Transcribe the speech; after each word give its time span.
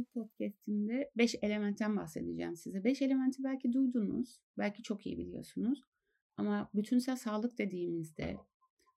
Bu 0.00 0.04
podcast'imde 0.04 1.10
5 1.16 1.34
elementten 1.42 1.96
bahsedeceğim 1.96 2.56
size. 2.56 2.84
5 2.84 3.02
elementi 3.02 3.44
belki 3.44 3.72
duydunuz, 3.72 4.40
belki 4.58 4.82
çok 4.82 5.06
iyi 5.06 5.18
biliyorsunuz. 5.18 5.82
Ama 6.36 6.70
bütünsel 6.74 7.16
sağlık 7.16 7.58
dediğimizde, 7.58 8.36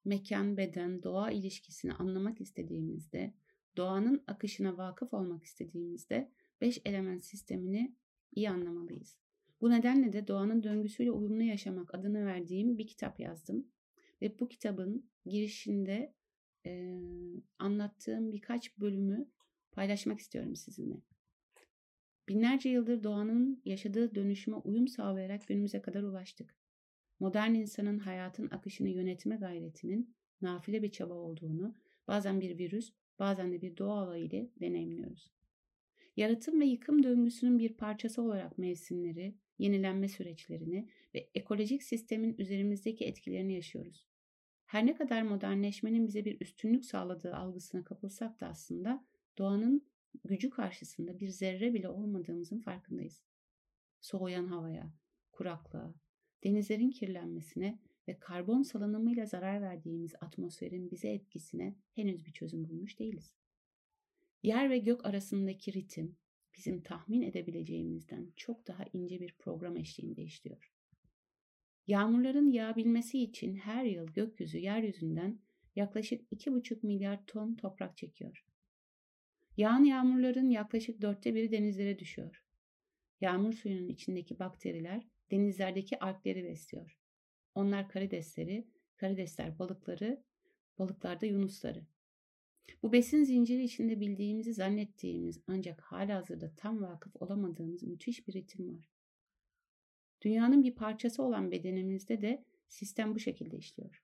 mekan, 0.04 0.56
beden, 0.56 1.02
doğa 1.02 1.30
ilişkisini 1.30 1.92
anlamak 1.92 2.40
istediğimizde, 2.40 3.34
doğanın 3.76 4.24
akışına 4.26 4.76
vakıf 4.76 5.14
olmak 5.14 5.44
istediğimizde 5.44 6.30
5 6.60 6.80
element 6.84 7.24
sistemini 7.24 7.96
iyi 8.34 8.50
anlamalıyız. 8.50 9.18
Bu 9.60 9.70
nedenle 9.70 10.12
de 10.12 10.28
doğanın 10.28 10.62
döngüsüyle 10.62 11.10
uyumlu 11.10 11.42
yaşamak 11.42 11.94
adını 11.94 12.26
verdiğim 12.26 12.78
bir 12.78 12.86
kitap 12.86 13.20
yazdım. 13.20 13.66
Ve 14.22 14.38
bu 14.38 14.48
kitabın 14.48 15.10
girişinde 15.26 16.14
e, 16.66 17.00
anlattığım 17.58 18.32
birkaç 18.32 18.78
bölümü 18.78 19.28
paylaşmak 19.72 20.20
istiyorum 20.20 20.56
sizinle. 20.56 21.02
Binlerce 22.28 22.68
yıldır 22.68 23.02
doğanın 23.02 23.62
yaşadığı 23.64 24.14
dönüşüme 24.14 24.56
uyum 24.56 24.88
sağlayarak 24.88 25.48
günümüze 25.48 25.82
kadar 25.82 26.02
ulaştık. 26.02 26.54
Modern 27.20 27.54
insanın 27.54 27.98
hayatın 27.98 28.50
akışını 28.50 28.88
yönetme 28.88 29.36
gayretinin 29.36 30.14
nafile 30.42 30.82
bir 30.82 30.90
çaba 30.90 31.14
olduğunu 31.14 31.74
bazen 32.08 32.40
bir 32.40 32.58
virüs, 32.58 32.92
bazen 33.18 33.52
de 33.52 33.62
bir 33.62 33.76
doğa 33.76 34.16
ile 34.16 34.50
deneyimliyoruz. 34.60 35.30
Yaratım 36.16 36.60
ve 36.60 36.64
yıkım 36.64 37.02
döngüsünün 37.02 37.58
bir 37.58 37.74
parçası 37.74 38.22
olarak 38.22 38.58
mevsimleri, 38.58 39.34
yenilenme 39.58 40.08
süreçlerini 40.08 40.88
ve 41.14 41.30
ekolojik 41.34 41.82
sistemin 41.82 42.34
üzerimizdeki 42.38 43.04
etkilerini 43.04 43.54
yaşıyoruz. 43.54 44.06
Her 44.66 44.86
ne 44.86 44.94
kadar 44.94 45.22
modernleşmenin 45.22 46.06
bize 46.06 46.24
bir 46.24 46.40
üstünlük 46.40 46.84
sağladığı 46.84 47.36
algısına 47.36 47.84
kapılsak 47.84 48.40
da 48.40 48.48
aslında 48.48 49.04
doğanın 49.38 49.86
gücü 50.24 50.50
karşısında 50.50 51.20
bir 51.20 51.28
zerre 51.28 51.74
bile 51.74 51.88
olmadığımızın 51.88 52.60
farkındayız. 52.60 53.22
Soğuyan 54.00 54.46
havaya, 54.46 54.92
kuraklığa, 55.32 55.94
denizlerin 56.44 56.90
kirlenmesine 56.90 57.78
ve 58.08 58.18
karbon 58.18 58.62
salınımıyla 58.62 59.26
zarar 59.26 59.62
verdiğimiz 59.62 60.14
atmosferin 60.20 60.90
bize 60.90 61.08
etkisine 61.08 61.76
henüz 61.94 62.26
bir 62.26 62.32
çözüm 62.32 62.68
bulmuş 62.68 62.98
değiliz. 62.98 63.34
Yer 64.42 64.70
ve 64.70 64.78
gök 64.78 65.04
arasındaki 65.04 65.72
ritim 65.72 66.16
bizim 66.56 66.82
tahmin 66.82 67.22
edebileceğimizden 67.22 68.32
çok 68.36 68.66
daha 68.66 68.84
ince 68.92 69.20
bir 69.20 69.34
program 69.38 69.76
eşliğinde 69.76 70.22
işliyor. 70.22 70.72
Yağmurların 71.86 72.50
yağabilmesi 72.50 73.22
için 73.22 73.54
her 73.54 73.84
yıl 73.84 74.06
gökyüzü 74.06 74.58
yeryüzünden 74.58 75.38
yaklaşık 75.76 76.32
2,5 76.32 76.86
milyar 76.86 77.26
ton 77.26 77.54
toprak 77.54 77.96
çekiyor. 77.96 78.44
Yağan 79.56 79.84
yağmurların 79.84 80.50
yaklaşık 80.50 81.02
dörtte 81.02 81.34
biri 81.34 81.52
denizlere 81.52 81.98
düşüyor. 81.98 82.44
Yağmur 83.20 83.52
suyunun 83.52 83.88
içindeki 83.88 84.38
bakteriler 84.38 85.06
denizlerdeki 85.30 85.98
algleri 85.98 86.44
besliyor. 86.44 86.98
Onlar 87.54 87.88
karidesleri, 87.88 88.66
karidesler 88.96 89.58
balıkları, 89.58 90.22
balıklarda 90.78 91.26
yunusları. 91.26 91.86
Bu 92.82 92.92
besin 92.92 93.24
zinciri 93.24 93.64
içinde 93.64 94.00
bildiğimizi 94.00 94.54
zannettiğimiz 94.54 95.40
ancak 95.46 95.80
hala 95.80 96.16
hazırda 96.16 96.54
tam 96.56 96.82
vakıf 96.82 97.16
olamadığımız 97.22 97.82
müthiş 97.82 98.28
bir 98.28 98.32
ritim 98.32 98.74
var. 98.74 98.90
Dünyanın 100.22 100.62
bir 100.62 100.74
parçası 100.74 101.22
olan 101.22 101.50
bedenimizde 101.50 102.22
de 102.22 102.44
sistem 102.68 103.14
bu 103.14 103.18
şekilde 103.18 103.56
işliyor. 103.56 104.02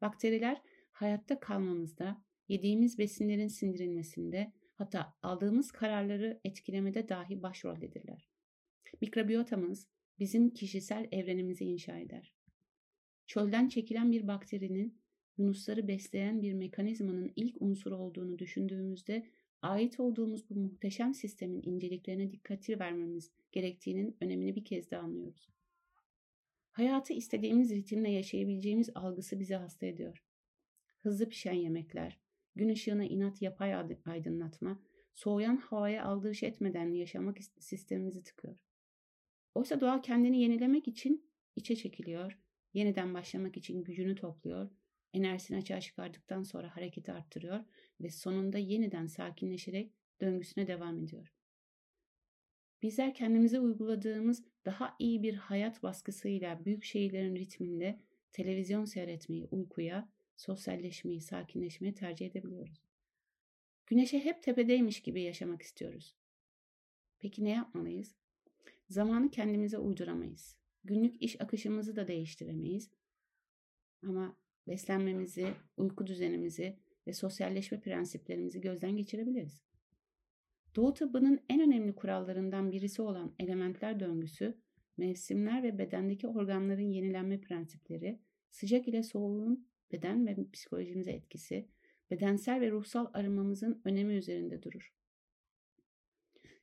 Bakteriler 0.00 0.62
hayatta 0.92 1.40
kalmamızda, 1.40 2.22
yediğimiz 2.48 2.98
besinlerin 2.98 3.48
sindirilmesinde, 3.48 4.52
hatta 4.74 5.14
aldığımız 5.22 5.72
kararları 5.72 6.40
etkilemede 6.44 7.08
dahi 7.08 7.42
başroldedirler. 7.42 8.28
Mikrobiyotamız 9.00 9.88
bizim 10.18 10.50
kişisel 10.50 11.08
evrenimizi 11.12 11.64
inşa 11.64 11.98
eder. 11.98 12.34
Çölden 13.26 13.68
çekilen 13.68 14.12
bir 14.12 14.28
bakterinin 14.28 14.98
yunusları 15.38 15.88
besleyen 15.88 16.42
bir 16.42 16.52
mekanizmanın 16.52 17.32
ilk 17.36 17.62
unsuru 17.62 17.96
olduğunu 17.96 18.38
düşündüğümüzde 18.38 19.26
ait 19.62 20.00
olduğumuz 20.00 20.50
bu 20.50 20.54
muhteşem 20.54 21.14
sistemin 21.14 21.62
inceliklerine 21.62 22.32
dikkati 22.32 22.80
vermemiz 22.80 23.30
gerektiğinin 23.52 24.16
önemini 24.20 24.56
bir 24.56 24.64
kez 24.64 24.90
daha 24.90 25.02
anlıyoruz. 25.02 25.48
Hayatı 26.70 27.12
istediğimiz 27.12 27.70
ritimle 27.70 28.10
yaşayabileceğimiz 28.10 28.90
algısı 28.94 29.40
bizi 29.40 29.54
hasta 29.54 29.86
ediyor. 29.86 30.24
Hızlı 30.98 31.28
pişen 31.28 31.52
yemekler, 31.52 32.18
gün 32.56 32.68
ışığına 32.68 33.04
inat 33.04 33.42
yapay 33.42 33.74
aydınlatma, 34.06 34.82
soğuyan 35.14 35.56
havaya 35.56 36.04
aldırış 36.04 36.42
etmeden 36.42 36.94
yaşamak 36.94 37.38
sistemimizi 37.58 38.22
tıkıyor. 38.22 38.56
Oysa 39.54 39.80
doğa 39.80 40.02
kendini 40.02 40.40
yenilemek 40.40 40.88
için 40.88 41.30
içe 41.56 41.76
çekiliyor, 41.76 42.38
yeniden 42.74 43.14
başlamak 43.14 43.56
için 43.56 43.84
gücünü 43.84 44.14
topluyor, 44.14 44.70
enerjisini 45.12 45.58
açığa 45.58 45.80
çıkardıktan 45.80 46.42
sonra 46.42 46.76
hareketi 46.76 47.12
arttırıyor 47.12 47.64
ve 48.00 48.10
sonunda 48.10 48.58
yeniden 48.58 49.06
sakinleşerek 49.06 49.92
döngüsüne 50.20 50.66
devam 50.66 50.98
ediyor. 50.98 51.32
Bizler 52.82 53.14
kendimize 53.14 53.60
uyguladığımız 53.60 54.44
daha 54.64 54.96
iyi 54.98 55.22
bir 55.22 55.34
hayat 55.34 55.82
baskısıyla 55.82 56.64
büyük 56.64 56.84
şehirlerin 56.84 57.36
ritminde 57.36 58.00
televizyon 58.32 58.84
seyretmeyi, 58.84 59.44
uykuya, 59.50 60.12
sosyalleşmeyi, 60.36 61.20
sakinleşmeyi 61.20 61.94
tercih 61.94 62.26
edebiliyoruz. 62.26 62.82
Güneşe 63.86 64.24
hep 64.24 64.42
tepedeymiş 64.42 65.02
gibi 65.02 65.22
yaşamak 65.22 65.62
istiyoruz. 65.62 66.16
Peki 67.18 67.44
ne 67.44 67.50
yapmalıyız? 67.50 68.14
Zamanı 68.88 69.30
kendimize 69.30 69.78
uyduramayız. 69.78 70.56
Günlük 70.84 71.22
iş 71.22 71.40
akışımızı 71.40 71.96
da 71.96 72.08
değiştiremeyiz. 72.08 72.90
Ama 74.02 74.36
beslenmemizi, 74.68 75.54
uyku 75.76 76.06
düzenimizi 76.06 76.78
ve 77.06 77.12
sosyalleşme 77.12 77.80
prensiplerimizi 77.80 78.60
gözden 78.60 78.96
geçirebiliriz. 78.96 79.62
Doğu 80.76 80.94
tıbbının 80.94 81.40
en 81.48 81.60
önemli 81.60 81.94
kurallarından 81.94 82.72
birisi 82.72 83.02
olan 83.02 83.34
elementler 83.38 84.00
döngüsü, 84.00 84.58
mevsimler 84.96 85.62
ve 85.62 85.78
bedendeki 85.78 86.28
organların 86.28 86.90
yenilenme 86.90 87.40
prensipleri, 87.40 88.20
sıcak 88.50 88.88
ile 88.88 89.02
soğuğun 89.02 89.68
beden 89.92 90.26
ve 90.26 90.36
psikolojimize 90.52 91.10
etkisi, 91.10 91.68
bedensel 92.10 92.60
ve 92.60 92.70
ruhsal 92.70 93.06
arınmamızın 93.12 93.80
önemi 93.84 94.14
üzerinde 94.14 94.62
durur. 94.62 94.94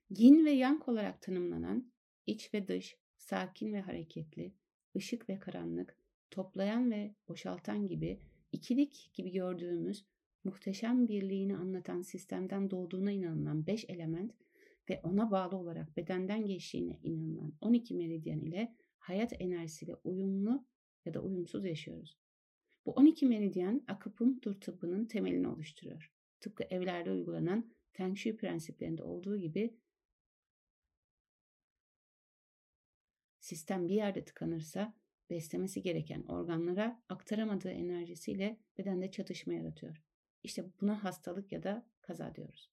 Yin 0.10 0.46
ve 0.46 0.52
yang 0.52 0.90
olarak 0.90 1.22
tanımlanan 1.22 1.92
iç 2.26 2.54
ve 2.54 2.68
dış, 2.68 2.98
sakin 3.18 3.74
ve 3.74 3.82
hareketli, 3.82 4.54
ışık 4.96 5.30
ve 5.30 5.40
karanlık, 5.40 5.98
toplayan 6.32 6.92
ve 6.92 7.16
boşaltan 7.28 7.88
gibi 7.88 8.20
ikilik 8.52 9.12
gibi 9.14 9.32
gördüğümüz 9.32 10.06
muhteşem 10.44 11.08
birliğini 11.08 11.58
anlatan 11.58 12.02
sistemden 12.02 12.70
doğduğuna 12.72 13.12
inanılan 13.12 13.68
5 13.68 13.86
element 13.90 14.32
ve 14.90 15.00
ona 15.04 15.32
bağlı 15.32 15.56
olarak 15.56 15.98
bedenden 15.98 16.46
geçtiğine 16.46 17.00
inanılan 17.04 17.54
12 17.62 17.94
meridyen 17.94 18.40
ile 18.40 18.76
hayat 18.98 19.42
enerjisiyle 19.42 19.96
uyumlu 20.04 20.66
ya 21.06 21.14
da 21.14 21.22
uyumsuz 21.22 21.66
yaşıyoruz. 21.66 22.21
Bu 22.86 22.92
12 22.92 23.26
meridyen 23.26 23.84
akupunktur 23.88 24.62
tıbbının 24.62 25.06
temelini 25.06 25.48
oluşturuyor. 25.48 26.12
Tıpkı 26.40 26.64
evlerde 26.64 27.12
uygulanan 27.12 27.72
Feng 27.92 28.18
Shui 28.18 28.38
prensiplerinde 28.38 29.04
olduğu 29.04 29.38
gibi 29.38 29.76
sistem 33.40 33.88
bir 33.88 33.96
yerde 33.96 34.26
tıkanırsa 34.26 34.94
beslemesi 35.30 35.82
gereken 35.82 36.24
organlara 36.24 37.04
aktaramadığı 37.10 37.72
enerjisiyle 37.72 38.60
bedende 38.78 39.12
çatışma 39.12 39.54
yaratıyor. 39.54 40.04
İşte 40.44 40.66
buna 40.82 41.04
hastalık 41.04 41.52
ya 41.52 41.64
da 41.64 41.88
kaza 42.02 42.36
diyoruz. 42.36 42.72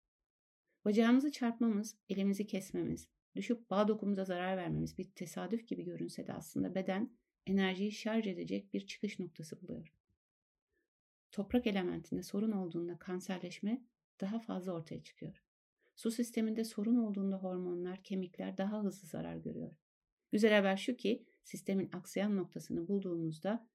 Bacağımızı 0.84 1.32
çarpmamız, 1.32 1.96
elimizi 2.08 2.46
kesmemiz, 2.46 3.08
düşüp 3.36 3.70
bağ 3.70 3.88
dokumuza 3.88 4.24
zarar 4.24 4.56
vermemiz 4.56 4.98
bir 4.98 5.10
tesadüf 5.10 5.68
gibi 5.68 5.84
görünse 5.84 6.26
de 6.26 6.32
aslında 6.32 6.74
beden 6.74 7.16
enerjiyi 7.46 7.92
şarj 7.92 8.26
edecek 8.26 8.74
bir 8.74 8.86
çıkış 8.86 9.18
noktası 9.18 9.60
buluyor. 9.60 9.97
Toprak 11.32 11.66
elementinde 11.66 12.22
sorun 12.22 12.52
olduğunda 12.52 12.98
kanserleşme 12.98 13.82
daha 14.20 14.38
fazla 14.38 14.72
ortaya 14.72 15.02
çıkıyor. 15.02 15.42
Su 15.96 16.10
sisteminde 16.10 16.64
sorun 16.64 16.96
olduğunda 16.96 17.36
hormonlar, 17.36 18.02
kemikler 18.02 18.58
daha 18.58 18.82
hızlı 18.82 19.08
zarar 19.08 19.36
görüyor. 19.36 19.76
Güzel 20.32 20.56
haber 20.56 20.76
şu 20.76 20.96
ki 20.96 21.26
sistemin 21.44 21.90
aksayan 21.92 22.36
noktasını 22.36 22.88
bulduğumuzda 22.88 23.68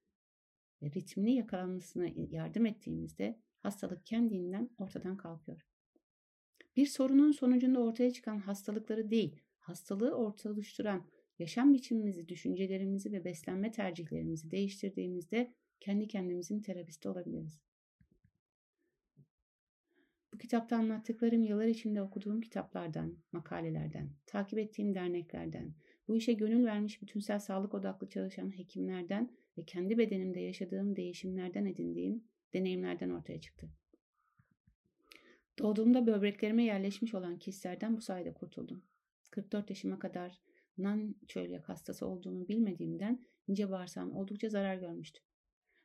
ve 0.82 0.86
ritmini 0.86 1.34
yakalanmasına 1.34 2.06
yardım 2.30 2.66
ettiğimizde 2.66 3.40
hastalık 3.58 4.06
kendinden 4.06 4.70
ortadan 4.78 5.16
kalkıyor. 5.16 5.66
Bir 6.76 6.86
sorunun 6.86 7.32
sonucunda 7.32 7.80
ortaya 7.80 8.12
çıkan 8.12 8.38
hastalıkları 8.38 9.10
değil, 9.10 9.42
hastalığı 9.58 10.14
ortaya 10.14 10.50
oluşturan 10.50 11.06
yaşam 11.38 11.74
biçimimizi, 11.74 12.28
düşüncelerimizi 12.28 13.12
ve 13.12 13.24
beslenme 13.24 13.70
tercihlerimizi 13.70 14.50
değiştirdiğimizde 14.50 15.54
kendi 15.80 16.08
kendimizin 16.08 16.60
terapisti 16.60 17.08
olabiliriz. 17.08 17.60
Bu 20.34 20.38
kitapta 20.38 20.76
anlattıklarım 20.76 21.42
yıllar 21.42 21.66
içinde 21.66 22.02
okuduğum 22.02 22.40
kitaplardan, 22.40 23.16
makalelerden, 23.32 24.10
takip 24.26 24.58
ettiğim 24.58 24.94
derneklerden, 24.94 25.74
bu 26.08 26.16
işe 26.16 26.32
gönül 26.32 26.64
vermiş 26.64 27.02
bütünsel 27.02 27.38
sağlık 27.38 27.74
odaklı 27.74 28.08
çalışan 28.08 28.58
hekimlerden 28.58 29.30
ve 29.58 29.64
kendi 29.64 29.98
bedenimde 29.98 30.40
yaşadığım 30.40 30.96
değişimlerden 30.96 31.64
edindiğim 31.64 32.24
deneyimlerden 32.54 33.10
ortaya 33.10 33.40
çıktı. 33.40 33.68
Doğduğumda 35.58 36.06
böbreklerime 36.06 36.64
yerleşmiş 36.64 37.14
olan 37.14 37.38
kistlerden 37.38 37.96
bu 37.96 38.00
sayede 38.00 38.34
kurtuldum. 38.34 38.82
44 39.30 39.70
yaşıma 39.70 39.98
kadar 39.98 40.40
nan 40.78 41.14
çölyak 41.28 41.68
hastası 41.68 42.06
olduğumu 42.06 42.48
bilmediğimden 42.48 43.26
ince 43.48 43.70
bağırsağım 43.70 44.16
oldukça 44.16 44.48
zarar 44.48 44.76
görmüştü. 44.76 45.20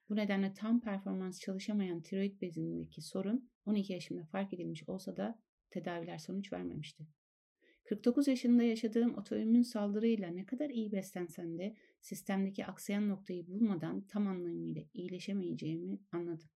Bu 0.10 0.16
nedenle 0.16 0.54
tam 0.54 0.82
performans 0.82 1.40
çalışamayan 1.40 2.02
tiroid 2.02 2.42
bezindeki 2.42 3.02
sorun 3.02 3.50
12 3.66 3.94
yaşımda 3.94 4.26
fark 4.26 4.54
edilmiş 4.54 4.90
olsa 4.90 5.18
da 5.18 5.40
tedaviler 5.70 6.18
sonuç 6.18 6.54
vermemişti. 6.54 7.08
49 7.84 8.28
yaşında 8.28 8.64
yaşadığım 8.64 9.18
otoimmün 9.18 9.62
saldırıyla 9.62 10.30
ne 10.30 10.46
kadar 10.46 10.70
iyi 10.70 10.92
beslensen 10.92 11.58
de 11.58 11.76
sistemdeki 12.02 12.66
aksayan 12.66 13.10
noktayı 13.10 13.48
bulmadan 13.48 14.02
tam 14.02 14.28
anlamıyla 14.28 14.84
iyileşemeyeceğimi 14.94 16.00
anladım. 16.12 16.50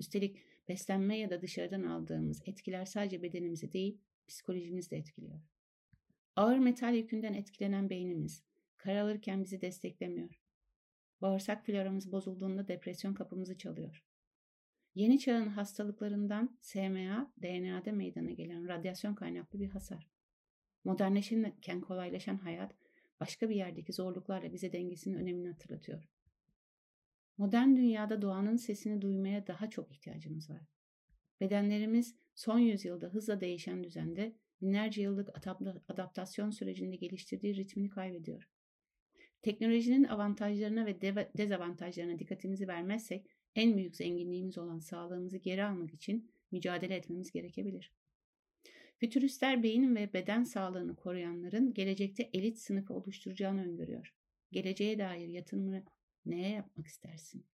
Üstelik 0.00 0.38
beslenme 0.68 1.18
ya 1.18 1.30
da 1.30 1.42
dışarıdan 1.42 1.82
aldığımız 1.82 2.42
etkiler 2.46 2.84
sadece 2.84 3.22
bedenimizi 3.22 3.72
değil, 3.72 4.00
psikolojimizi 4.28 4.90
de 4.90 4.96
etkiliyor. 4.96 5.40
Ağır 6.36 6.58
metal 6.58 6.94
yükünden 6.94 7.34
etkilenen 7.34 7.90
beynimiz, 7.90 8.44
karalırken 8.76 9.42
bizi 9.42 9.60
desteklemiyor. 9.60 10.45
Bağırsak 11.22 11.66
floramız 11.66 12.12
bozulduğunda 12.12 12.68
depresyon 12.68 13.14
kapımızı 13.14 13.58
çalıyor. 13.58 14.04
Yeni 14.94 15.18
çağın 15.18 15.48
hastalıklarından 15.48 16.58
SMA, 16.60 17.32
DNA'da 17.42 17.92
meydana 17.92 18.30
gelen 18.30 18.68
radyasyon 18.68 19.14
kaynaklı 19.14 19.60
bir 19.60 19.68
hasar. 19.68 20.08
Modernleşirken 20.84 21.80
kolaylaşan 21.80 22.36
hayat, 22.36 22.74
başka 23.20 23.48
bir 23.48 23.54
yerdeki 23.54 23.92
zorluklarla 23.92 24.52
bize 24.52 24.72
dengesinin 24.72 25.18
önemini 25.18 25.48
hatırlatıyor. 25.48 26.08
Modern 27.38 27.76
dünyada 27.76 28.22
doğanın 28.22 28.56
sesini 28.56 29.02
duymaya 29.02 29.46
daha 29.46 29.70
çok 29.70 29.92
ihtiyacımız 29.92 30.50
var. 30.50 30.62
Bedenlerimiz 31.40 32.16
son 32.34 32.58
yüzyılda 32.58 33.06
hızla 33.06 33.40
değişen 33.40 33.84
düzende 33.84 34.36
binlerce 34.60 35.02
yıllık 35.02 35.28
adaptasyon 35.88 36.50
sürecinde 36.50 36.96
geliştirdiği 36.96 37.56
ritmini 37.56 37.88
kaybediyor. 37.88 38.48
Teknolojinin 39.46 40.04
avantajlarına 40.04 40.86
ve 40.86 41.00
dezavantajlarına 41.38 42.18
dikkatimizi 42.18 42.68
vermezsek 42.68 43.26
en 43.54 43.76
büyük 43.76 43.96
zenginliğimiz 43.96 44.58
olan 44.58 44.78
sağlığımızı 44.78 45.36
geri 45.36 45.64
almak 45.64 45.94
için 45.94 46.30
mücadele 46.50 46.94
etmemiz 46.94 47.32
gerekebilir. 47.32 47.92
Fütüristler 48.98 49.62
beyin 49.62 49.96
ve 49.96 50.12
beden 50.12 50.44
sağlığını 50.44 50.96
koruyanların 50.96 51.74
gelecekte 51.74 52.30
elit 52.32 52.58
sınıfı 52.58 52.94
oluşturacağını 52.94 53.62
öngörüyor. 53.68 54.14
Geleceğe 54.52 54.98
dair 54.98 55.28
yatırımı 55.28 55.84
neye 56.24 56.48
yapmak 56.48 56.86
istersin? 56.86 57.44